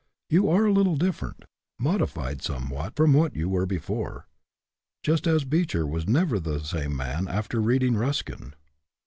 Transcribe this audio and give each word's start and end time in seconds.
You 0.31 0.41
GETTING 0.41 0.49
AROUSED 0.55 0.61
25 0.63 0.63
are 0.63 0.65
a 0.65 0.73
little 0.73 0.95
different, 0.95 1.45
modified 1.77 2.41
somewhat 2.41 2.95
from 2.95 3.13
what 3.13 3.35
you 3.35 3.47
were 3.49 3.67
before, 3.67 4.25
just 5.03 5.27
as 5.27 5.43
Beecher 5.45 5.85
was 5.85 6.07
never 6.07 6.39
the 6.39 6.57
same 6.59 6.95
man 6.95 7.27
after 7.27 7.61
reading 7.61 7.93
Ruskin. 7.95 8.55